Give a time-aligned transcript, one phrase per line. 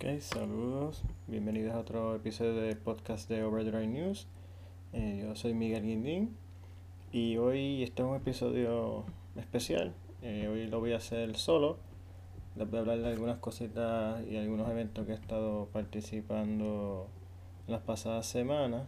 [0.00, 4.28] Ok, saludos, bienvenidos a otro episodio de podcast de Overdrive News.
[4.92, 6.36] Eh, yo soy Miguel Guindín
[7.10, 9.92] y hoy este es un episodio especial.
[10.22, 11.78] Eh, hoy lo voy a hacer solo.
[12.54, 17.08] Les voy a hablar de algunas cositas y algunos eventos que he estado participando
[17.66, 18.86] las pasadas semanas.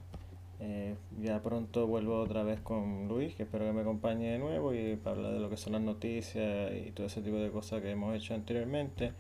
[0.61, 4.73] Eh, ya pronto vuelvo otra vez con Luis, que espero que me acompañe de nuevo
[4.75, 7.83] y para hablar de lo que son las noticias y todo ese tipo de cosas
[7.83, 9.13] que hemos hecho anteriormente.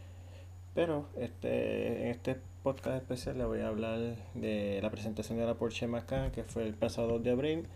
[0.75, 5.55] Pero este, en este podcast especial le voy a hablar de la presentación de la
[5.55, 7.67] Porsche Macan que fue el pasado 2 de abril,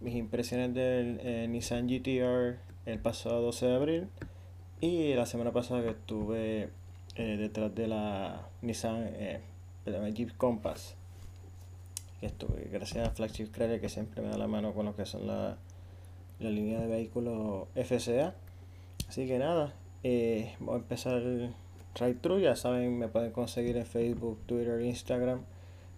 [0.00, 4.08] mis impresiones del eh, Nissan GTR el pasado 12 de abril
[4.80, 6.70] y la semana pasada que estuve
[7.14, 9.40] eh, detrás de la Nissan eh,
[10.12, 10.96] Jeep Compass.
[12.20, 15.26] Estuve gracias a Flagship Credit que siempre me da la mano con lo que son
[15.26, 15.56] la,
[16.40, 18.34] la línea de vehículos FCA.
[19.08, 21.22] Así que nada, eh, voy a empezar
[22.00, 25.42] Right True, ya saben, me pueden conseguir en Facebook, Twitter, Instagram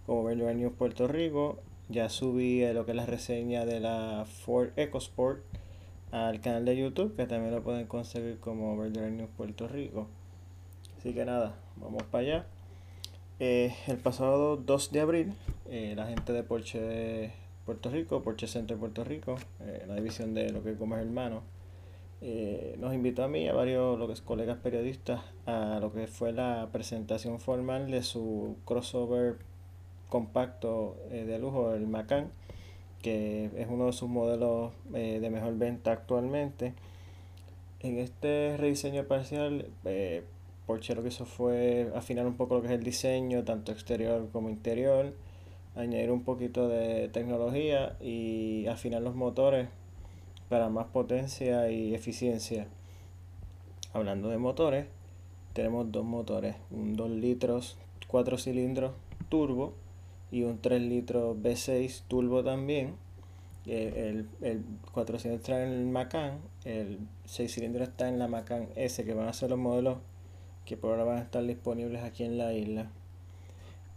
[0.07, 1.59] como Vendor News Puerto Rico.
[1.89, 5.43] Ya subí eh, lo que es la reseña de la Ford EcoSport
[6.11, 10.09] al canal de YouTube, que también lo pueden conseguir como Vendor News Puerto Rico.
[10.99, 12.47] Así que nada, vamos para allá.
[13.39, 15.35] Eh, el pasado 2 de abril,
[15.69, 17.33] eh, la gente de Porsche
[17.67, 19.37] Puerto Rico, Porsche Center Puerto Rico,
[19.87, 21.43] la división de lo que como hermano,
[22.27, 25.93] eh, nos invitó a mí y a varios lo que es, colegas periodistas a lo
[25.93, 29.37] que fue la presentación formal de su crossover
[30.09, 32.31] compacto eh, de lujo, el Macan,
[33.03, 36.73] que es uno de sus modelos eh, de mejor venta actualmente.
[37.81, 39.67] En este rediseño parcial,
[40.67, 44.31] Porsche lo que hizo fue afinar un poco lo que es el diseño, tanto exterior
[44.33, 45.13] como interior,
[45.77, 49.69] añadir un poquito de tecnología y afinar los motores
[50.55, 52.69] para más potencia y eficiencia.
[53.93, 54.87] Hablando de motores,
[55.53, 58.93] tenemos dos motores, un 2 litros 4 cilindros
[59.29, 59.73] turbo
[60.31, 62.95] y un 3 litros V6 turbo también.
[63.67, 64.63] El, el
[64.93, 69.13] 4 cilindros está en el Macan, el 6 cilindros está en la Macan S, que
[69.13, 69.99] van a ser los modelos
[70.67, 72.93] que por ahora van a estar disponibles aquí en la isla.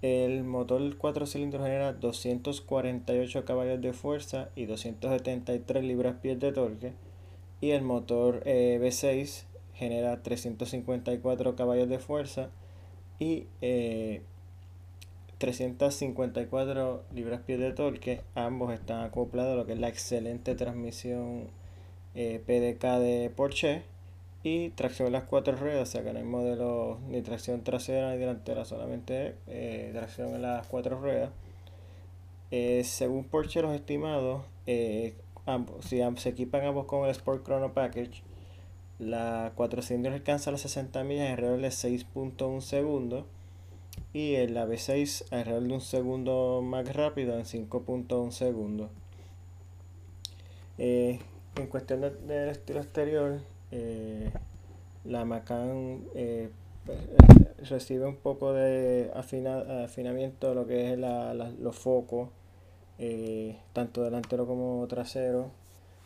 [0.02, 6.94] El motor 4 cilindros genera 248 caballos de fuerza y 273 libras-pies de torque.
[7.62, 12.50] Y el motor eh, V6 genera 354 caballos de fuerza
[13.18, 13.47] y
[15.40, 18.22] 354 eh, libras-pies de torque.
[18.35, 21.47] Ambos están acoplados a lo que es la excelente transmisión
[22.14, 23.97] eh, PDK de Porsche
[24.47, 28.12] y tracción en las cuatro ruedas, o sea que no hay modelo ni tracción trasera
[28.12, 31.31] ni delantera, solamente eh, tracción en las cuatro ruedas.
[32.52, 35.16] Eh, según Porsche los estimados, eh,
[35.46, 38.24] ambos, si se equipan ambos con el Sport Chrono Package,
[39.00, 43.25] la 4 cilindros alcanza las 60 millas alrededor de 6.1 segundos
[44.14, 48.90] y el la V6 alrededor de un segundo más rápido en 5.1 segundos.
[50.78, 51.19] en
[51.69, 53.41] cuestión del estilo exterior,
[53.72, 54.31] eh,
[55.05, 56.50] la Macan eh,
[56.85, 57.00] pues,
[57.69, 61.00] recibe un poco de afinamiento de lo que es
[61.59, 62.29] los focos,
[63.00, 65.51] eh, tanto delantero como trasero,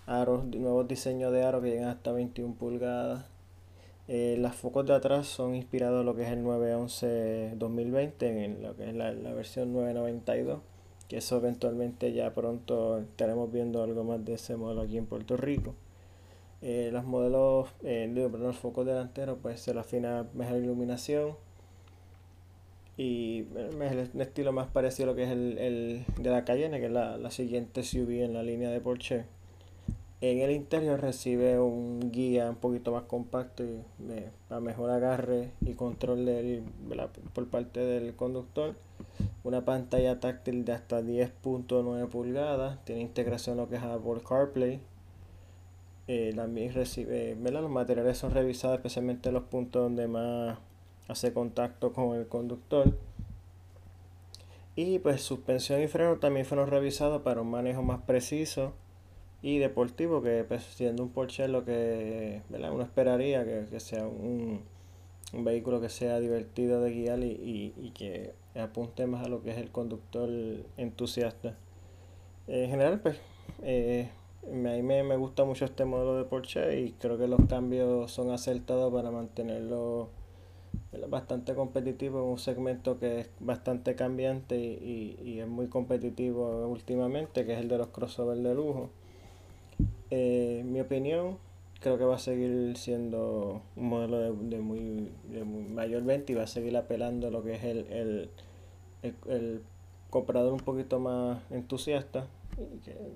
[0.06, 3.26] aros, nuevos diseños de aros que llegan hasta 21 pulgadas.
[4.08, 8.76] los focos de atrás son inspirados en lo que es el 911 2020, en lo
[8.76, 10.62] que es la, la versión 992
[11.12, 15.36] que eso eventualmente ya pronto estaremos viendo algo más de ese modelo aquí en Puerto
[15.36, 15.76] Rico.
[16.62, 21.36] Eh, los modelos, eh, los focos delanteros, pues se le afina mejor iluminación
[22.98, 23.48] y
[23.82, 26.92] es el estilo más parecido a lo que es el, de la Cayenne, que es
[26.92, 29.26] la, siguiente SUV en la línea de Porsche.
[30.20, 33.80] En el interior recibe un guía un poquito más compacto y
[34.48, 36.64] para mejor agarre y control del,
[37.34, 38.76] por parte del conductor.
[39.44, 42.86] Una pantalla táctil de hasta 10.9 pulgadas.
[42.86, 44.80] Tiene integración lo que es Apple CarPlay
[46.08, 47.62] eh, también recibe, ¿verdad?
[47.62, 50.58] los materiales son revisados, especialmente los puntos donde más
[51.08, 52.98] hace contacto con el conductor.
[54.76, 58.74] Y pues suspensión y freno también fueron revisados para un manejo más preciso
[59.42, 64.62] y deportivo, que pues, siendo un Porsche lo que uno esperaría que, sea un,
[65.34, 69.58] vehículo que sea divertido de guiar y, y, que apunte más a lo que es
[69.58, 70.30] el conductor
[70.78, 71.58] entusiasta.
[72.48, 73.18] En general, pues
[73.64, 74.10] eh,
[74.48, 78.32] a mí me, gusta mucho este modelo de Porsche y creo que los cambios son
[78.32, 80.10] acertados para mantenerlo
[81.10, 87.54] bastante competitivo en un segmento que es bastante cambiante y, es muy competitivo últimamente, que
[87.54, 88.90] es el de los crossovers de lujo.
[90.10, 91.38] Eh, mi opinión,
[91.80, 95.12] creo que va a seguir siendo un modelo de, de muy
[95.70, 98.30] mayor venta y va a seguir apelando a lo que es el, el,
[99.28, 99.62] el,
[100.10, 102.28] comprador un poquito más entusiasta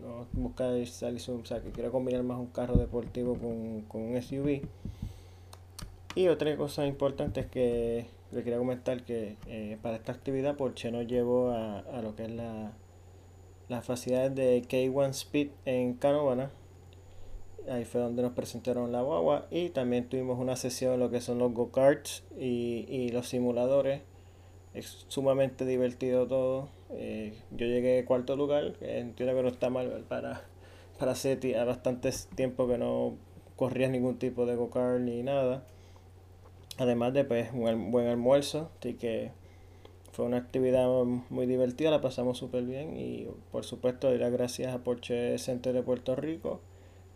[0.02, 4.22] no busca salir, o sea, que quiere combinar más un carro deportivo con, con un
[4.22, 4.62] SUV.
[6.16, 10.92] Y otra cosa importante es que le quería comentar que eh, para esta actividad Porsche
[10.92, 12.74] nos llevó a, a lo que es la,
[13.68, 16.52] las facilidades de K1 Speed en Canovana
[17.70, 21.22] ahí fue donde nos presentaron la guagua y también tuvimos una sesión en lo que
[21.22, 24.02] son los go-karts y, los simuladores.
[24.74, 26.70] Es sumamente divertido todo.
[26.92, 30.44] Eh, yo llegué cuarto lugar, entiendo que no está mal para,
[31.00, 33.16] para SETI, a bastante tiempo que no
[33.56, 35.64] corría ningún tipo de go-kart ni nada.
[36.78, 39.32] Además de pues, un buen almuerzo, así que
[40.12, 40.88] fue una actividad
[41.30, 45.74] muy divertida, la pasamos súper bien y por supuesto dar las gracias a Porsche Center
[45.74, 46.62] de Puerto Rico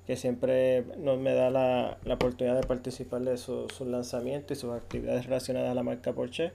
[0.10, 4.74] que siempre nos me da la, la oportunidad de participar de sus lanzamientos y sus
[4.74, 6.52] actividades relacionadas a la marca Porsche.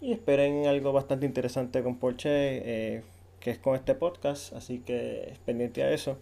[0.00, 3.02] Y esperen algo bastante interesante con Porsche, eh,
[3.38, 6.16] que es con este podcast, así que pendiente a eso.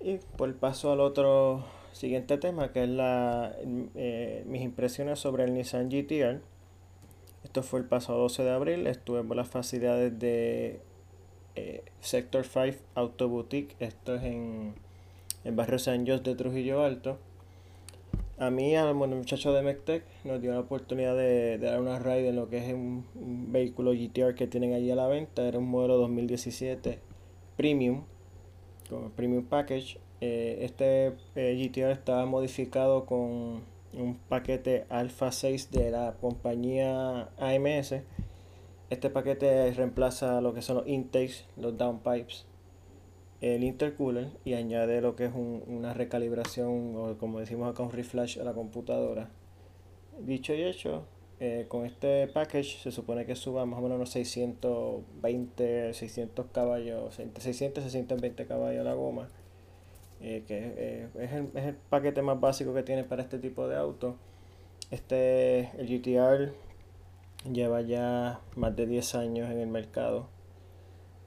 [0.00, 3.54] Y por paso al otro siguiente tema, que es la,
[3.94, 6.40] eh, mis impresiones sobre el Nissan GTR.
[7.44, 10.80] Esto fue el pasado 12 de abril, estuve por las facilidades de
[11.56, 14.74] eh, Sector 5 Auto Boutique, esto es en
[15.44, 17.18] en barrio San José de Trujillo Alto.
[18.40, 22.36] A mí, al muchacho de Mectec, nos dio la oportunidad de, dar una ride en
[22.36, 23.04] lo que es un,
[23.52, 25.46] vehículo GTR que tienen allí a la venta.
[25.46, 27.00] Era un modelo 2017
[27.58, 28.04] Premium,
[28.88, 29.98] con Premium Package.
[30.22, 33.60] Eh, este eh, GTR estaba modificado con
[33.92, 37.96] un paquete Alpha 6 de la compañía AMS.
[38.88, 42.46] Este paquete reemplaza lo que son los intakes, los downpipes
[43.40, 48.38] el intercooler y añade lo que es una recalibración o como decimos acá un refresh
[48.38, 49.30] a la computadora.
[50.18, 51.06] Dicho y hecho,
[51.40, 57.18] eh, con este package se supone que suba más o menos unos 620, 600 caballos,
[57.18, 59.28] entre 600 y 620 caballos la goma.
[60.22, 63.68] Eh, que eh, es, el, es, el, paquete más básico que tiene para este tipo
[63.68, 64.16] de auto.
[64.90, 66.52] Este, el GTR
[67.50, 70.28] lleva ya más de 10 años en el mercado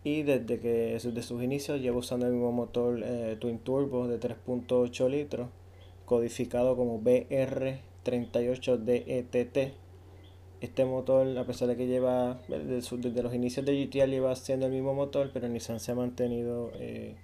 [0.03, 4.19] y desde que desde sus inicios lleva usando el mismo motor eh, Twin Turbo de
[4.19, 5.49] 3.8 litros
[6.05, 9.73] codificado como BR38DETT
[10.61, 14.71] este motor a pesar de que lleva desde, los inicios de GTR lleva siendo el
[14.71, 17.15] mismo motor pero Nissan se ha mantenido eh,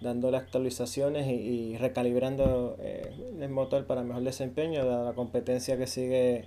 [0.00, 3.10] dándole actualizaciones y, recalibrando eh,
[3.40, 6.44] el motor para mejor desempeño dada la competencia que sigue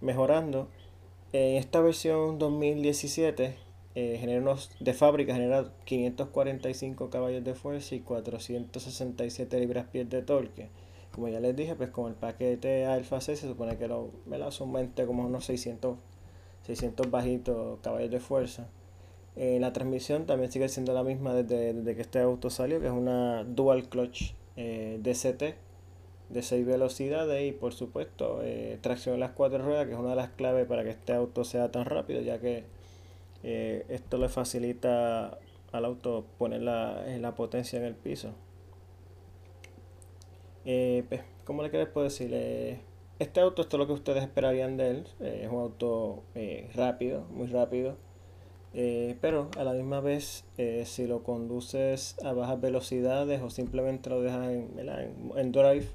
[0.00, 0.68] mejorando.
[1.32, 3.56] En esta versión 2017
[3.94, 10.68] eh, genera unos, de fábrica genera 545 caballos de fuerza y 467 libras-pies de torque.
[11.12, 14.36] Como ya les dije, pues con el paquete Alpha 6 se supone que lo, me
[14.36, 15.96] la aumente como unos 600,
[16.66, 18.68] 600 bajitos caballos de fuerza.
[19.36, 22.92] Eh, la transmisión también sigue siendo la misma desde, que este auto salió, que es
[22.92, 25.56] una dual clutch eh, DCT
[26.30, 30.10] de 6 velocidades y por supuesto eh, tracción en las cuatro ruedas, que es una
[30.10, 32.64] de las claves para que este auto sea tan rápido, ya que
[33.44, 35.38] eh, esto le facilita
[35.70, 38.30] al auto poner la, la potencia en el piso.
[40.64, 42.30] Eh, pues, ¿Cómo le quieres decir?
[42.32, 42.80] Eh,
[43.18, 45.06] este auto, esto es lo que ustedes esperarían de él.
[45.20, 46.22] es un auto
[46.74, 47.96] rápido, muy rápido.
[48.72, 50.44] pero a la misma vez,
[50.84, 55.86] si lo conduces a bajas velocidades o simplemente lo dejas en drive,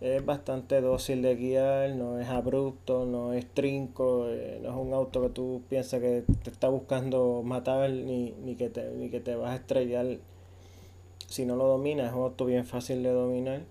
[0.00, 4.94] es bastante dócil de guiar, no es abrupto, no es trinco, eh, no es un
[4.94, 9.20] auto que tú piensas que te está buscando matar ni, ni, que, te, ni que
[9.20, 10.18] te vas a estrellar
[11.26, 12.08] si no lo dominas.
[12.08, 13.62] Es un auto bien fácil de dominar.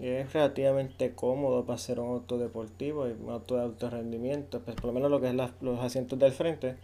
[0.00, 4.76] Es relativamente cómodo para ser un auto deportivo y un auto de alto rendimiento, pues
[4.76, 6.76] por lo menos lo que es los asientos del frente.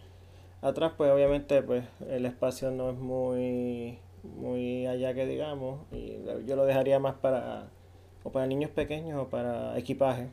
[0.61, 6.55] Atrás pues obviamente pues el espacio no es muy, muy allá que digamos y yo
[6.55, 7.67] lo dejaría más para
[8.23, 10.29] o para niños pequeños o para equipaje.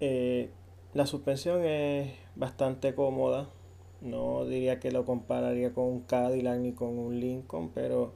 [0.00, 0.50] Eh,
[0.94, 3.48] la suspensión es bastante cómoda.
[4.00, 8.12] No diría que lo compararía con un Cadillac ni con un Lincoln, pero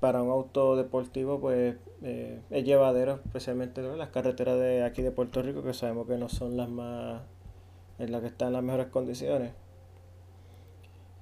[0.00, 5.10] para un auto deportivo pues eh, es llevadero, especialmente en las carreteras de aquí de
[5.10, 7.22] Puerto Rico, que sabemos que no son las más
[7.98, 9.52] en las que están las mejores condiciones.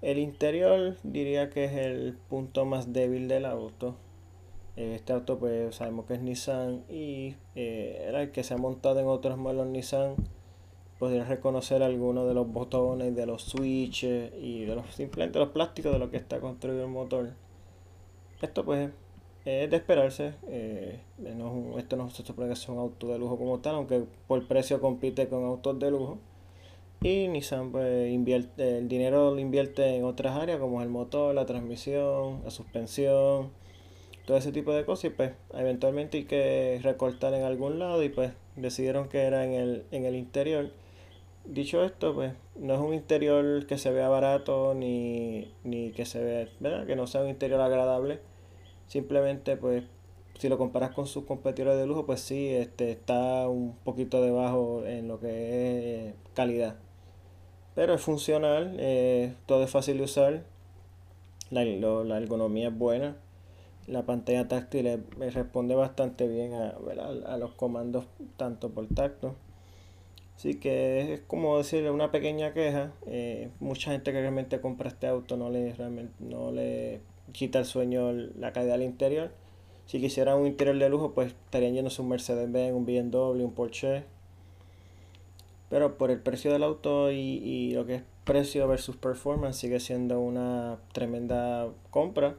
[0.00, 3.94] El interior diría que es el punto más débil del auto.
[4.76, 9.00] Este auto pues sabemos que es Nissan y eh, era el que se ha montado
[9.00, 10.14] en otros modelos Nissan.
[10.98, 15.92] Podría reconocer algunos de los botones, de los switches y de los simplemente los plásticos
[15.92, 17.30] de lo que está construido el motor.
[18.40, 18.90] Esto pues
[19.44, 20.34] es de esperarse.
[20.46, 21.00] Eh,
[21.76, 24.80] esto no se supone que es un auto de lujo como tal, aunque por precio
[24.80, 26.18] compite con autos de lujo.
[27.02, 31.46] Y Nissan pues, invierte, el dinero lo invierte en otras áreas como el motor, la
[31.46, 33.50] transmisión, la suspensión,
[34.26, 35.06] todo ese tipo de cosas.
[35.06, 39.52] Y pues eventualmente hay que recortar en algún lado y pues decidieron que era en
[39.52, 40.70] el, en el interior.
[41.44, 46.22] Dicho esto, pues no es un interior que se vea barato ni, ni que se
[46.22, 46.86] vea, ¿verdad?
[46.86, 48.20] Que no sea un interior agradable
[48.92, 49.84] Simplemente, pues,
[50.38, 54.84] si lo comparas con sus competidores de lujo, pues sí, este, está un poquito debajo
[54.84, 56.76] en lo que es calidad.
[57.74, 60.44] Pero es funcional, eh, todo es fácil de usar,
[61.50, 63.16] la, la ergonomía es buena,
[63.92, 66.74] la pantalla táctil responde bastante bien a,
[67.26, 68.06] a, los comandos
[68.36, 69.36] tanto por tacto.
[70.36, 72.92] Así que es como decirle una pequeña queja.
[73.06, 77.00] Eh, mucha gente que realmente compra este auto no le, realmente, no le
[77.32, 79.30] quita el sueño la calidad del interior.
[79.86, 84.04] Si quisiera un interior de lujo, pues estarían llenos un Mercedes-Benz, un BMW, un Porsche.
[85.68, 89.80] Pero por el precio del auto y, y, lo que es precio versus performance, sigue
[89.80, 92.36] siendo una tremenda compra.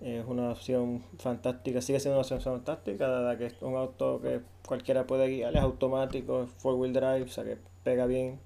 [0.00, 4.40] Es una opción fantástica, sigue siendo una opción fantástica, dada que es un auto que
[4.66, 8.38] cualquiera puede guiar, es automático, es four wheel drive, o sea que pega bien.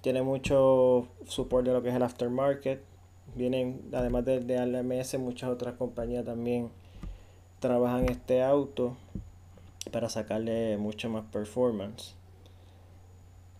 [0.00, 2.90] Tiene mucho support de lo que es el aftermarket
[3.34, 6.70] vienen, además de, de ALMS, muchas otras compañías también
[7.60, 8.96] trabajan este auto
[9.92, 12.14] para sacarle mucho más performance.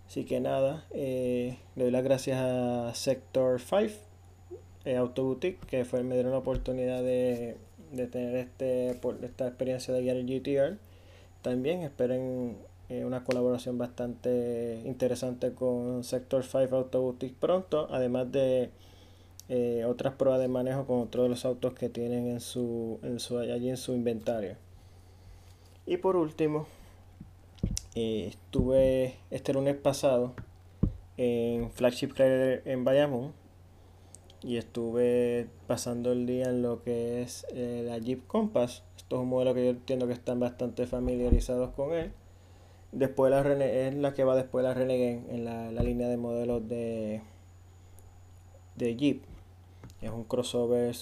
[0.06, 3.94] Así que nada, eh, le doy las gracias a Sector 5,
[4.84, 7.56] eh, Auto Boutique, que fue, me dieron la oportunidad de,
[7.92, 10.78] de tener este, por, esta experiencia de guiar el GTR.
[11.42, 12.56] También esperen
[12.88, 18.70] eh, una colaboración bastante interesante con Sector 5 Auto Boutique pronto, además de
[19.48, 23.20] eh, otras pruebas de manejo con otros de los autos que tienen en su, en
[23.20, 24.56] su, allí en su inventario.
[25.86, 26.66] Y por último,
[27.94, 30.34] eh, estuve este lunes pasado
[31.16, 33.39] en Flagship Rider en Bayamón
[34.42, 38.82] y estuve pasando el día en lo que es eh, la Jeep Compass.
[38.96, 42.12] Esto es un modelo que yo entiendo que están bastante familiarizados con él.
[42.92, 46.16] Después la es la que va después de la Renegade en la, la línea de
[46.16, 47.22] modelos de,
[48.76, 49.22] de Jeep.
[50.00, 50.94] Es un crossover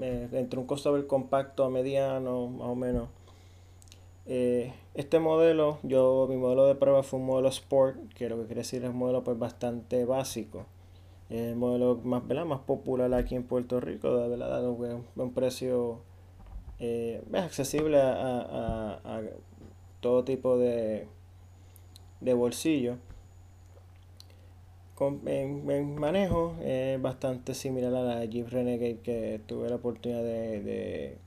[0.00, 3.08] eh, entre un crossover compacto a mediano, más o menos.
[4.26, 8.46] Eh, este modelo, yo mi modelo de prueba fue un modelo Sport, que lo que
[8.46, 10.66] quiere decir es un modelo pues bastante básico.
[11.30, 12.44] El modelo más, ¿verdad?
[12.44, 16.00] más popular aquí en Puerto Rico, de verdad, un, un precio
[16.78, 19.22] eh, accesible a, a,
[20.00, 21.08] todo tipo de,
[22.20, 22.98] de bolsillo
[25.26, 31.18] en, manejo es bastante similar a la Jeep Renegade que tuve la oportunidad de,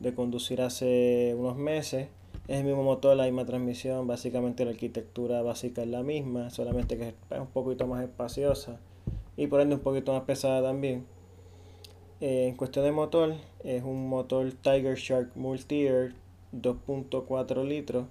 [0.00, 2.08] de, conducir hace unos meses.
[2.48, 6.98] Es el mismo motor, la misma transmisión, básicamente la arquitectura básica es la misma, solamente
[6.98, 8.80] que es un poquito más espaciosa
[9.36, 11.06] y por ende un poquito más pesada también.
[12.20, 13.34] Eh, en cuestión de motor,
[13.64, 16.14] es un motor Tiger Shark Multi-Air
[16.52, 18.06] 2.4 litros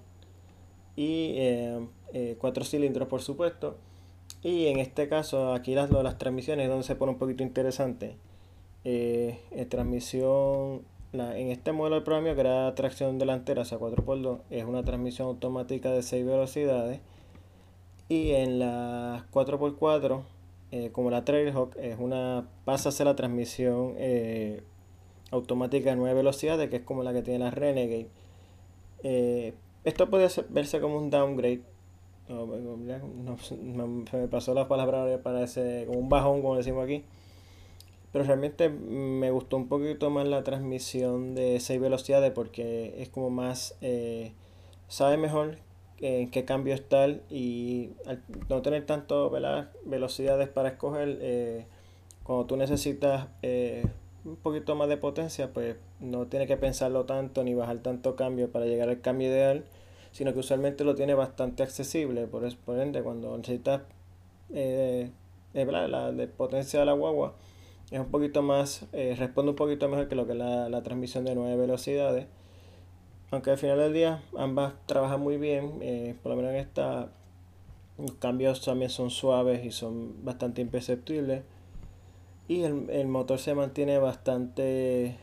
[0.96, 3.76] y 4 eh, eh, cilindros por supuesto
[4.42, 8.16] y en este caso, aquí las, las transmisiones donde se pone un poquito interesante.
[8.84, 9.38] Eh,
[9.70, 14.82] transmisión, en este modelo de programa que era tracción delantera, o sea 4x2, es una
[14.82, 17.00] transmisión automática de 6 velocidades.
[18.08, 20.22] Y en la 4x4,
[20.72, 24.62] eh, como la Trailhawk, es una, pasa a la transmisión eh,
[25.30, 28.08] automática de 9 velocidades, que es como la que tiene la Renegade.
[29.84, 31.62] esto puede verse como un downgrade
[32.28, 37.04] no, se me pasó la palabra parece como un bajón, como decimos aquí.
[38.12, 43.30] Pero realmente me gustó un poquito más la transmisión de 6 velocidades porque es como
[43.30, 44.32] más, eh,
[44.88, 45.56] sabe mejor
[46.02, 49.30] en qué cambio está y al no tener tanto
[49.84, 51.66] velocidades para escoger, eh,
[52.24, 53.84] cuando tú necesitas eh,
[54.24, 58.50] un poquito más de potencia, pues no tienes que pensarlo tanto ni bajar tanto cambio
[58.50, 59.64] para llegar al cambio ideal
[60.10, 62.26] sino que usualmente lo tiene bastante accesible.
[62.26, 63.80] Por, por ende, cuando necesitas
[64.52, 65.10] eh,
[65.54, 67.34] eh la de potencia de la guagua,
[67.90, 71.34] es un poquito más, responde un poquito mejor que lo que la, la transmisión de
[71.34, 72.26] 9 velocidades.
[73.32, 77.08] Aunque al final del día ambas trabajan muy bien, eh, por lo menos en esta
[77.98, 81.42] los cambios también son suaves y son bastante imperceptibles.
[82.46, 85.16] Y el, el motor se mantiene bastante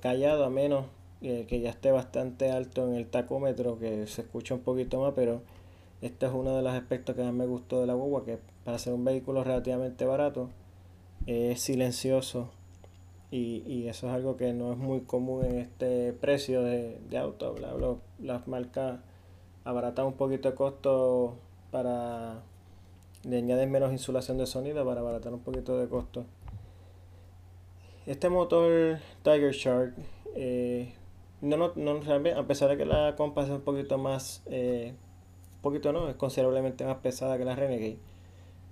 [0.00, 0.84] callado, a menos
[1.22, 5.42] que ya esté bastante alto en el tacómetro, que se escucha un poquito más, pero
[6.02, 8.78] este es uno de los aspectos que más me gustó de la guagua, que para
[8.78, 10.50] ser un vehículo relativamente barato,
[11.26, 12.50] es silencioso
[13.32, 17.18] y, y, eso es algo que no es muy común en este precio de, de
[17.18, 17.56] auto.
[18.20, 19.00] Las marcas
[19.64, 21.38] abaratan un poquito de costo
[21.70, 22.42] para
[23.24, 26.26] le añaden menos insulación de sonido para abaratar un poquito de costo.
[28.06, 29.94] Este motor Tiger Shark,
[30.34, 30.92] eh,
[31.40, 32.00] no, no, no,
[32.36, 34.94] a pesar de que la Compass es un poquito más, eh,
[35.56, 37.98] un poquito no, es considerablemente más pesada que la Renegade,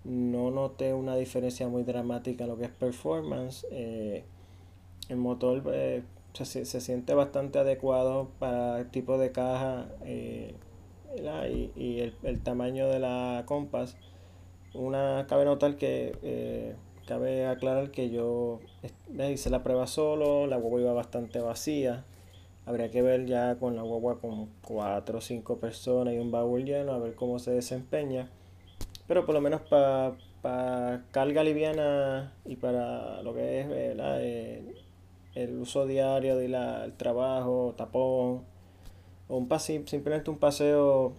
[0.02, 3.66] no noté una diferencia muy dramática en lo que es performance.
[3.70, 4.24] Eh,
[5.10, 5.62] el motor
[6.32, 10.54] se, se, siente bastante adecuado para el tipo de caja y,
[11.76, 13.96] y el, tamaño de la Compass.
[14.72, 16.76] Una cabe notar que
[17.06, 18.60] cabe aclarar que yo
[19.28, 22.04] hice la prueba solo, la guagua iba bastante vacía.
[22.66, 26.64] Habría que ver ya con la guagua con 4 o 5 personas y un baúl
[26.64, 28.30] lleno, a ver cómo se desempeña.
[29.08, 34.74] Pero por lo menos para carga liviana y para lo que es eh,
[35.34, 38.42] el uso diario de la, el trabajo, tapón,
[39.28, 41.12] o un paseo, simplemente un paseo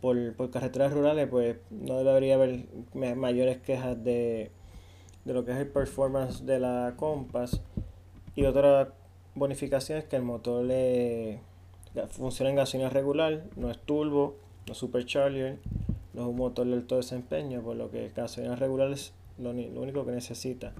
[0.00, 4.50] por, por carreteras rurales, pues no debería haber mayores quejas de,
[5.24, 7.60] de lo que es el performance de la Compass
[8.36, 8.92] y otra
[9.34, 11.40] bonificación es que el motor le
[12.10, 15.58] funciona en gasolina regular, no es turbo, no es supercharger,
[16.12, 19.80] no es un motor de alto desempeño, por lo que gasolina regular es lo, lo
[19.80, 20.72] único que necesita.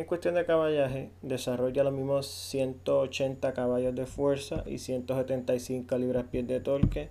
[0.00, 6.58] En cuestión de caballaje, desarrolla los mismos 180 caballos de fuerza y 175 libras-pies de
[6.58, 7.10] torque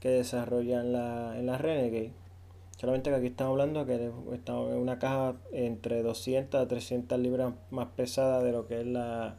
[0.00, 2.12] que desarrolla la, en la Renegade.
[2.76, 7.54] Solamente que aquí estamos hablando que estamos en una caja entre 200 a 300 libras
[7.70, 9.36] más pesada de lo que es la,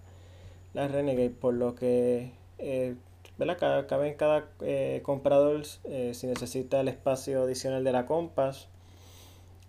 [0.73, 2.95] la Renegade, por lo que eh,
[3.37, 8.69] cabe en cada eh, comprador eh, si necesita el espacio adicional de la Compass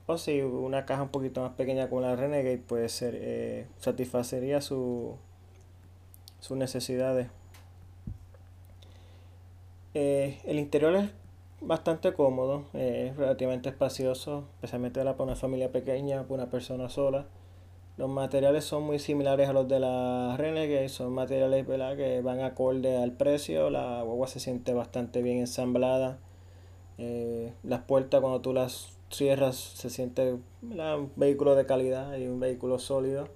[0.08, 4.62] o si una caja un poquito más pequeña como la Renegade puede ser eh, satisfacería
[4.62, 5.16] su,
[6.40, 7.28] sus necesidades.
[9.94, 11.10] el interior es
[11.60, 17.26] bastante cómodo, es relativamente espacioso, especialmente para una familia pequeña, para una persona sola.
[17.98, 22.96] Los materiales son muy similares a los de la Renegade, son materiales que van acorde
[22.96, 26.18] al precio, la guagua se siente bastante bien ensamblada.
[26.96, 32.40] Eh, las puertas cuando tú las cierras se siente un vehículo de calidad y un
[32.40, 33.28] vehículo sólido.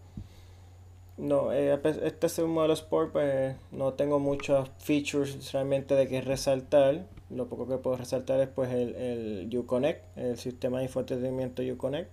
[1.18, 6.20] No, eh, este es un modelo Sport, pues no tengo muchos features realmente de que
[6.20, 11.62] resaltar lo poco que puedo resaltar es pues el, el Uconnect, el sistema de infoentretenimiento
[11.62, 12.11] Uconnect,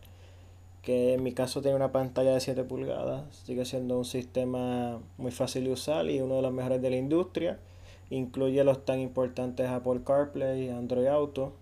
[0.82, 5.32] que en mi caso tiene una pantalla de 7 pulgadas, sigue siendo un sistema muy
[5.32, 7.60] fácil de usar y uno de los mejores de la industria.
[8.10, 11.54] Incluye los tan importantes Apple CarPlay Android Auto.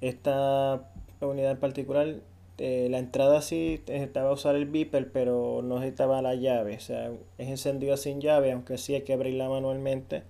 [0.00, 2.16] Esta unidad en particular,
[2.58, 6.76] eh, la entrada sí necesitaba usar el beeper, pero no necesitaba la llave.
[6.76, 10.22] O sea, es encendido sin llave, aunque sí hay que abrirla manualmente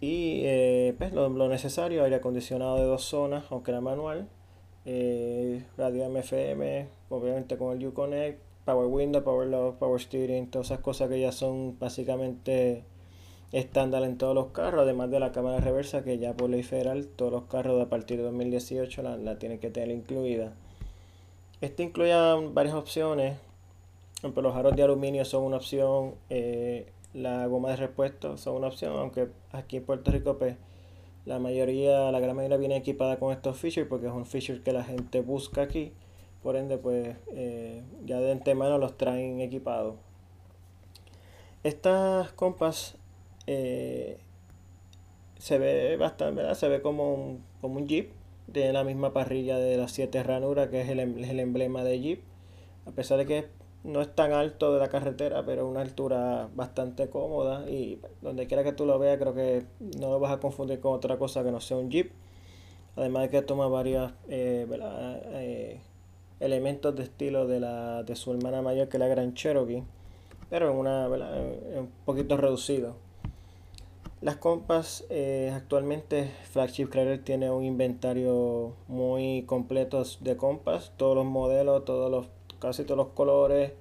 [0.00, 4.28] y eh, pues, lo, necesario, aire acondicionado de dos zonas, aunque era manual,
[4.86, 10.80] eh, radio MFM, obviamente con el Uconnect, Power Window, Power Lock, Power Steering, todas esas
[10.80, 12.84] cosas que ya son básicamente
[13.52, 17.06] estándar en todos los carros, además de la cámara reversa que ya por ley federal
[17.08, 20.52] todos los carros a partir de 2018 la, la tienen que tener incluida.
[21.60, 22.14] Este incluye
[22.52, 23.38] varias opciones,
[24.22, 28.96] los aros de aluminio son una opción, eh, la goma de repuesto son una opción,
[28.96, 30.56] aunque aquí en Puerto Rico pues
[31.26, 34.72] la mayoría, la gran mayoría viene equipada con estos features porque es un feature que
[34.72, 35.92] la gente busca aquí.
[36.42, 39.96] Por ende, pues eh, ya de antemano los traen equipados.
[41.62, 42.96] Estas compas
[43.52, 44.18] eh,
[45.38, 46.54] se ve bastante.
[46.54, 48.12] Se ve como un, como un Jeep.
[48.52, 52.00] Tiene la misma parrilla de las 7 ranuras que es el, em, el emblema de
[52.00, 52.22] Jeep.
[52.86, 53.48] A pesar de que
[53.82, 58.62] no es tan alto de la carretera, pero una altura bastante cómoda y donde quiera
[58.62, 59.64] que tú lo veas creo que
[59.98, 62.12] no lo vas a confundir con otra cosa que no sea un Jeep.
[62.96, 64.66] Además de que toma varios eh,
[65.32, 65.80] eh,
[66.38, 69.82] elementos de estilo de, la, de su hermana mayor que la Gran Cherokee,
[70.50, 73.09] pero en una un poquito reducido.
[74.20, 81.24] Las compas eh, actualmente Flagship Cradle tiene un inventario muy completo de compas, todos los
[81.24, 82.26] modelos, todos los
[82.58, 83.72] casi todos los colores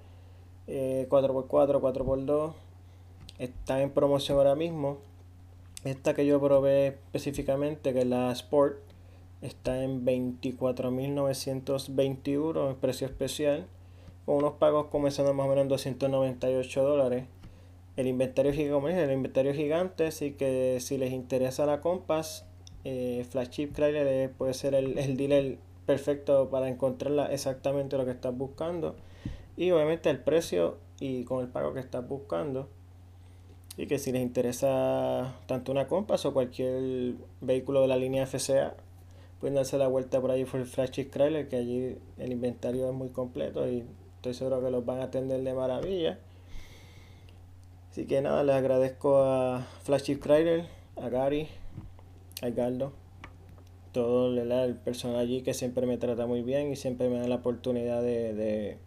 [0.68, 2.54] 4x4, 4x2
[3.38, 5.00] están en promoción ahora mismo.
[5.84, 8.78] Esta que yo probé específicamente, que es la Sport,
[9.42, 13.68] está en 24.921 en precio especial,
[14.26, 17.26] con unos pagos comenzando más o menos en 298 dólares.
[18.00, 22.46] El inventario, gigante, el inventario gigante, así que si les interesa la Compass,
[22.86, 28.34] eh, Flagship Chrysler puede ser el, el dealer perfecto para encontrarla exactamente lo que estás
[28.38, 28.96] buscando.
[29.58, 32.70] y obviamente el precio y con el pago que estás buscando.
[33.76, 38.76] Y que si les interesa tanto una Compass o cualquier vehículo de la línea FCA,
[39.42, 42.94] pueden darse la vuelta por ahí por el Flash Trailer, que allí el inventario es
[42.94, 43.84] muy completo y
[44.16, 46.18] estoy seguro que los van a atender de maravilla.
[48.00, 50.64] Así que nada, les agradezco a Flash Trailer,
[50.96, 51.50] a Gary,
[52.42, 52.94] a Edgardo,
[53.92, 57.36] todo el personal allí que siempre me trata muy bien y siempre me da la
[57.36, 58.78] oportunidad de, de,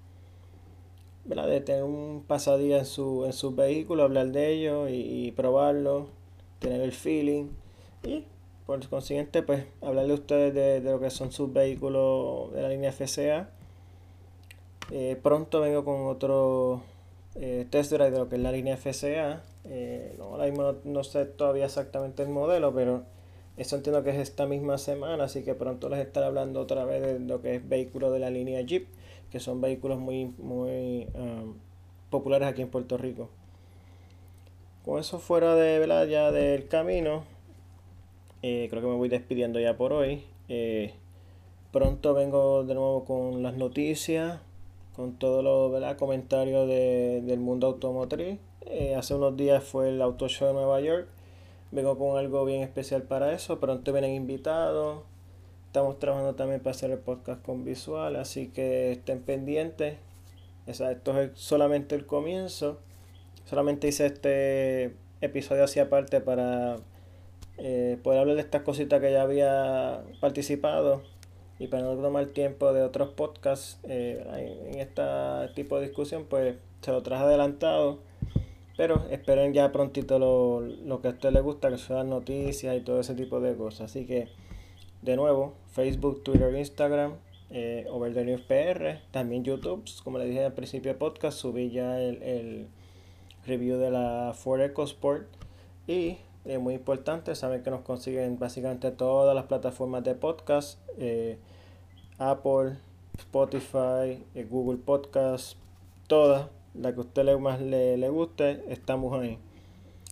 [1.26, 6.08] de tener un pasadía en su, en su vehículo, hablar de ellos y, probarlo,
[6.58, 7.50] tener el feeling.
[8.02, 8.24] Y
[8.64, 12.92] por consiguiente pues hablarle a ustedes de, lo que son sus vehículos de la línea
[12.92, 13.50] FCA.
[14.90, 16.82] Eh, pronto vengo con otro
[17.34, 19.42] eh, test drive de lo que es la línea FCA.
[19.64, 23.04] Eh, no, ahora mismo no sé todavía exactamente el modelo, pero
[23.56, 27.02] eso entiendo que es esta misma semana, así que pronto les estaré hablando otra vez
[27.02, 28.86] de lo que es vehículos de la línea Jeep,
[29.30, 31.54] que son vehículos muy, muy um,
[32.10, 33.28] populares aquí en Puerto Rico.
[34.84, 36.06] Con eso fuera de ¿verdad?
[36.06, 37.24] ya del camino,
[38.42, 40.24] eh, creo que me voy despidiendo ya por hoy.
[40.48, 40.94] Eh,
[41.70, 44.40] pronto vengo de nuevo con las noticias,
[44.94, 48.38] con todos los comentarios del mundo automotriz.
[48.62, 51.08] Eh, hace unos días fue el Auto Show de Nueva York
[51.72, 53.58] Vengo con algo bien especial para eso.
[53.58, 55.04] Pronto vienen invitados.
[55.68, 59.96] Estamos trabajando también para hacer el podcast con visual, así que estén pendientes.
[60.66, 62.78] esto es solamente el comienzo.
[63.46, 66.76] Solamente hice este episodio así aparte para
[67.56, 71.02] eh, poder hablar de estas cositas que ya había participado
[71.62, 74.24] y para no tomar tiempo de otros podcasts eh,
[74.72, 75.02] en este
[75.54, 77.98] tipo de discusión, pues se lo traje adelantado
[78.76, 82.80] pero esperen ya prontito lo, que a usted le gusta, que son las noticias y
[82.80, 83.90] todo ese tipo de cosas.
[83.90, 84.28] Así que,
[85.02, 87.14] de nuevo, Facebook, Twitter, Instagram,
[87.50, 89.84] eh, Over the News PR, también YouTube.
[90.02, 92.66] Como le dije al principio del podcast, subí ya el,
[93.44, 95.26] review de la Ford EcoSport.
[95.86, 101.38] Y es muy importante, saben que nos consiguen básicamente todas las plataformas de podcast, eh,
[102.18, 102.78] Apple,
[103.18, 105.56] Spotify, eh, Google Podcast,
[106.06, 109.38] todas la que a usted más le, le guste, estamos ahí.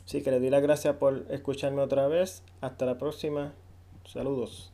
[0.04, 2.42] Así que le doy las gracias por escucharme otra vez.
[2.60, 3.52] Hasta la próxima.
[4.04, 4.69] Saludos.